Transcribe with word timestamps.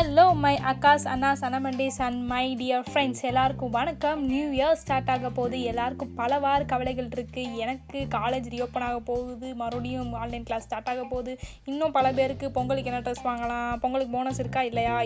Hello 0.00 0.24
my 0.42 0.52
அக்காஸ் 0.70 1.04
அண்ணாஸ் 1.12 1.42
அனமண்டிஸ் 1.46 1.98
அண்ட் 2.04 2.20
மை 2.30 2.44
டியர் 2.60 2.84
ஃப்ரெண்ட்ஸ் 2.86 3.24
எல்லாருக்கும் 3.30 3.72
வணக்கம். 3.78 4.20
நியூ 4.30 4.46
இயர் 4.58 4.78
ஸ்டார்ட் 4.82 5.10
ஆக 5.14 5.30
போகுது. 5.38 5.56
எல்லாருக்கும் 5.70 6.14
பலவாறு 6.20 6.64
கவலைகள் 6.70 7.10
இருக்குது 7.14 7.56
எனக்கு 7.64 7.98
காலேஜ் 8.14 8.46
ரீஓப்பன் 8.54 8.86
ஆக 8.86 9.00
போகுது. 9.10 9.48
மறுபடியும் 9.62 10.14
ஆன்லைன் 10.20 10.46
கிளாஸ் 10.48 10.64
ஸ்டார்ட் 10.68 10.88
ஆக 10.92 11.04
போகுது. 11.12 11.34
இன்னும் 11.70 11.94
பல 11.98 12.12
பேருக்கு 12.18 12.48
பொங்கலுக்கு 12.56 12.90
என்ன 12.92 13.02
ட்ரெஸ் 13.06 13.22
வாங்கலாம்? 13.28 13.76
பொங்கலுக்கு 13.84 14.14
போனஸ் 14.16 14.40
இருக்கா? 14.44 14.62
இல்லையா? 14.70 14.96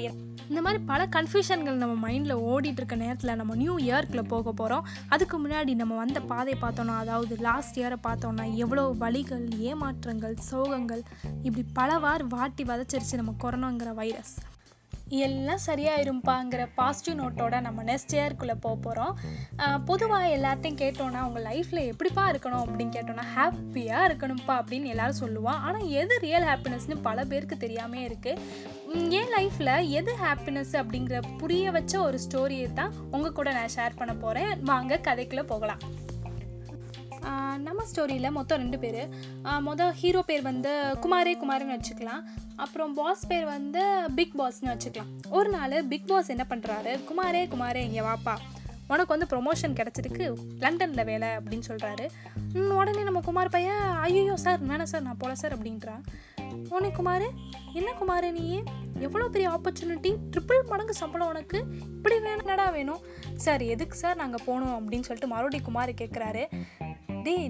இந்த 0.51 0.63
மாதிரி 0.67 0.83
பல 0.93 1.09
கன்ஃபியூஷன்கள் 1.17 1.83
நம்ம 1.83 1.99
மைண்டில் 2.07 2.37
ஓடிட்டு 2.53 2.81
இருக்க 2.83 3.01
நேரத்தில் 3.05 3.37
நம்ம 3.43 3.59
நியூ 3.65 3.77
இயர்க்குள்ளே 3.89 4.27
போக 4.37 4.53
போகிறோம் 4.53 4.87
அதுக்கு 5.09 5.39
முன்னாடி 5.45 5.75
நம்ம 5.83 6.01
வந்த 6.05 6.21
பாதை 6.33 6.57
பார்த்தோன்னா 6.65 6.97
அதாவது 7.05 7.37
லாஸ்ட் 7.49 7.79
இயரை 7.83 8.01
பார்த்தோன்னா 8.09 8.47
எவ்வளோ 8.65 8.87
வலிகள் 9.05 9.47
ஏமாற்றங்கள் 9.73 10.39
சோகங்கள் 10.51 11.05
இப்படி 11.43 11.65
பலவாறு 11.81 12.27
வாட்டி 12.39 12.65
வதச்சிருச்சு 12.73 13.23
நம்ம 13.23 13.35
கொரோனாங்கிற 13.45 13.93
வைரஸ் 14.03 14.35
எல்லாம் 15.09 15.63
சரியாயிரும்பாங்கிற 15.67 16.69
பாசிட்டிவ் 16.75 17.19
நோட்டோட 17.21 17.61
நம்ம 17.61 17.83
நெக்ஸ்ட் 17.83 18.15
இயர்க்குள்ளே 18.15 18.55
போக 18.61 18.77
போகிறோம் 18.77 19.17
பொதுவாக 19.85 20.31
எல்லார்ட்டையும் 20.37 20.79
கேட்டோன்னா 20.83 21.21
அவங்க 21.25 21.41
லைஃப்பில் 21.41 21.89
எப்படிப்பா 21.93 22.31
இருக்கணும்? 22.31 22.65
அப்படின்னு 22.65 22.95
கேட்டோன்னா 22.97 23.27
ஹாப்பியாக 23.35 24.07
இருக்கணும்ப்பா 24.09 24.55
அப்படின்னு 24.61 24.93
எல்லாரும் 24.95 25.21
சொல்லுவான். 25.25 25.61
ஆனால் 25.67 25.89
எது 25.89 26.19
ரியல் 26.19 26.49
ஹாப்பினஸ்னு 26.51 26.97
பல 27.03 27.25
பேருக்கு 27.25 27.57
தெரியாமே 27.57 28.09
இருக்குது 28.09 28.41
என் 29.21 29.33
லைஃப்பில் 29.37 29.89
எது 29.89 30.15
ஹாப்பினஸ் 30.23 30.75
அப்படிங்கிற 30.81 31.21
புரிய 31.39 31.71
வச்ச 31.71 32.01
ஒரு 32.01 32.19
ஸ்டோரியை 32.27 32.73
தான் 32.73 32.95
உங்கள் 33.11 33.33
கூட 33.33 33.53
நான் 33.53 33.75
ஷேர் 33.77 33.99
பண்ண 33.99 34.15
போகிறேன் 34.15 34.63
வாங்க 34.63 35.01
கதைக்குள்ளே 35.09 35.43
போகலாம். 35.43 36.13
நம்ம 37.67 37.85
ஸ்டோரியில் 37.91 38.35
மொத்தம் 38.39 38.61
ரெண்டு 38.63 38.79
பேர். 38.85 39.03
மொதல் 39.69 39.95
ஹீரோ 40.01 40.23
பேர் 40.31 40.43
வந்து 40.51 40.73
குமாரே 41.05 41.35
குமார்னு 41.43 41.77
வச்சுக்கலாம். 41.77 42.25
அப்புறம் 42.65 42.93
பாஸ் 42.99 43.29
பேர் 43.31 43.47
வந்து 43.55 43.83
பிக் 44.19 44.37
பாஸ்னு 44.41 44.73
வச்சுக்கலாம். 44.73 45.13
ஒரு 45.39 45.51
நாள் 45.57 45.77
பிக் 45.93 46.09
பாஸ் 46.11 46.33
என்ன 46.35 46.47
பண்ணுறாரு 46.53 46.93
குமாரே 47.11 47.43
குமாரே 47.55 47.83
இங்கே 47.89 48.05
வாப்பா. 48.11 48.35
உனக்கு 48.93 49.13
வந்து 49.15 49.29
ப்ரொமோஷன் 49.33 49.77
கிடச்சிருக்கு. 49.81 50.25
லண்டனில் 50.65 51.09
வேலை 51.11 51.29
அப்படின்னு 51.39 51.67
சொல்கிறாரு 51.71 52.07
உடனே 52.81 53.03
நம்ம 53.09 53.21
குமார் 53.29 53.55
பையன் 53.55 53.85
ஐயோ 54.07 54.37
சார் 54.47 54.61
வேணாம் 54.71 54.91
சார் 54.93 55.07
நான் 55.09 55.21
போல 55.23 55.35
சார் 55.43 55.55
அப்படின்றான் 55.57 56.03
உடனே 56.73 56.91
குமார் 56.99 57.29
என்ன 57.79 57.91
குமார் 58.01 58.27
நீ? 58.39 58.47
எவ்வளோ 59.01 59.29
பெரிய 59.29 59.49
ஆப்பர்ச்சுனிட்டி 59.51 60.17
ட்ரிபிள் 60.31 60.69
மடங்கு 60.69 60.95
சம்பளம் 60.95 61.29
உனக்கு. 61.29 61.59
இப்படி 61.81 62.17
வேணும்னடா 62.17 62.73
வேணும்? 62.73 63.01
சார் 63.35 63.63
எதுக்கு 63.63 63.97
சார் 63.97 64.17
நாங்கள் 64.17 64.45
போகணும் 64.45 64.75
அப்படின்னு 64.79 65.01
சொல்லிட்டு 65.01 65.29
மறுபடியும் 65.29 65.65
குமார் 65.65 65.91
கேட்குறாரு 65.91 66.45
டே 67.23 67.49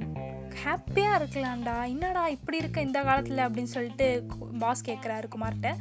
ஹாப்பியாக 0.64 1.18
இருக்கலாம்டா. 1.20 1.88
என்னடா 1.88 2.28
இப்படி 2.28 2.56
இருக்க 2.56 2.80
இந்த 2.80 3.02
காலத்தில் 3.02 3.38
அப்படின்னு 3.38 3.72
சொல்லிட்டு 3.76 4.26
பாஸ் 4.58 4.84
கேட்குறாரு 4.84 5.28
குமார்கிட்ட 5.34 5.74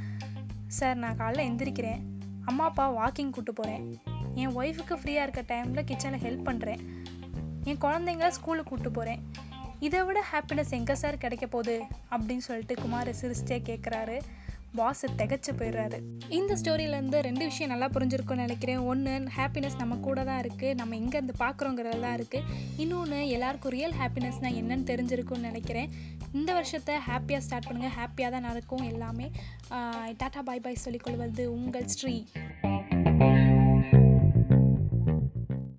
சார் 0.68 0.98
நான் 0.98 1.18
காலைல 1.18 1.46
எந்திரிக்கிறேன். 1.50 2.02
அம்மா 2.46 2.64
அப்பா 2.64 2.92
வாக்கிங் 2.92 3.34
கூப்பிட்டு 3.36 3.54
போகிறேன் 3.54 4.02
என் 4.36 4.56
ஒய்ஃபுக்கு 4.56 4.96
ஃப்ரீயாக 5.02 5.26
இருக்க 5.28 5.42
டைமில் 5.42 5.88
கிச்சனில் 5.90 6.24
ஹெல்ப் 6.28 6.48
பண்ணுறேன் 6.50 6.82
என் 7.64 7.82
குழந்தைங்கள 7.82 8.28
ஸ்கூலுக்கு 8.28 8.70
கூப்பிட்டு 8.70 8.92
போகிறேன் 8.92 9.32
இதை 9.80 10.04
விட 10.04 10.24
ஹாப்பினஸ் 10.32 10.70
எங்கே 10.70 10.96
சார் 10.96 11.18
கிடைக்க 11.18 11.48
போகுது? 11.48 11.84
அப்படின்னு 12.12 12.38
சொல்லிட்டு 12.38 12.76
குமார் 12.76 13.10
சிரிச்சிட்டே 13.10 13.58
கேட்குறாரு 13.70 14.22
பாஸ் 14.80 15.04
திகச்சு 15.20 15.52
போயிடுறாரு. 15.60 15.98
இந்த 16.38 16.52
ஸ்டோரியிலேருந்து 16.60 17.18
ரெண்டு 17.28 17.44
விஷயம் 17.50 17.72
நல்லா 17.74 17.88
புரிஞ்சிருக்கும்னு 17.96 18.46
நினைக்கிறேன். 18.46 18.82
ஒன்று 18.92 19.14
ஹாப்பினஸ் 19.38 19.78
நம்ம 19.82 19.98
கூட 20.08 20.20
தான் 20.30 20.42
இருக்குது 20.44 20.78
நம்ம 20.80 20.96
எங்கேருந்து 21.02 21.36
பார்க்குறோங்கிறது 21.44 22.00
தான் 22.06 22.18
இருக்குது 22.20 22.48
இன்னொன்று 22.84 23.20
எல்லாருக்கும் 23.36 23.76
ரியல் 23.78 23.98
ஹாப்பினஸ்னால் 24.02 24.58
என்னன்னு 24.62 24.90
தெரிஞ்சிருக்கும்னு 24.92 25.50
நினைக்கிறேன். 25.52 25.92
இந்த 26.40 26.50
வருஷத்தை 26.60 26.96
ஹாப்பியாக 27.10 27.46
ஸ்டார்ட் 27.48 27.70
பண்ணுங்கள் 27.70 27.96
ஹாப்பியாக 28.00 28.34
தான் 28.36 28.48
நடக்கும் 28.50 28.86
எல்லாமே. 28.94 29.30
டாட்டா 30.22 30.44
பாய் 30.50 30.66
பாய் 30.68 30.84
சொல்லிக்கொள்வது 30.86 31.46
உங்கள் 31.58 31.90
ஸ்ரீ. 31.96 32.16